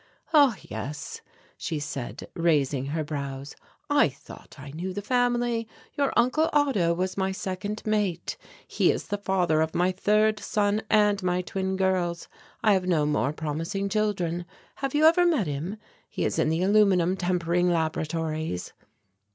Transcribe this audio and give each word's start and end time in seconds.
"Ah, 0.33 0.55
yes," 0.61 1.21
she 1.57 1.77
said, 1.77 2.27
raising 2.33 2.87
her 2.87 3.03
brows. 3.03 3.55
"I 3.87 4.09
thought 4.09 4.55
I 4.57 4.71
knew 4.71 4.93
the 4.93 5.03
family. 5.03 5.67
Your 5.93 6.11
Uncle 6.17 6.49
Otto 6.51 6.91
was 6.95 7.17
my 7.17 7.31
second 7.31 7.83
mate. 7.85 8.35
He 8.67 8.89
is 8.91 9.09
the 9.09 9.19
father 9.19 9.61
of 9.61 9.75
my 9.75 9.91
third 9.91 10.39
son 10.39 10.81
and 10.89 11.21
my 11.21 11.43
twin 11.43 11.75
girls. 11.77 12.27
I 12.63 12.73
have 12.73 12.87
no 12.87 13.05
more 13.05 13.31
promising 13.31 13.89
children. 13.89 14.45
Have 14.77 14.95
you 14.95 15.05
ever 15.05 15.23
met 15.23 15.45
him? 15.45 15.77
He 16.09 16.25
is 16.25 16.39
in 16.39 16.49
the 16.49 16.63
aluminum 16.63 17.15
tempering 17.15 17.69
laboratories." 17.69 18.73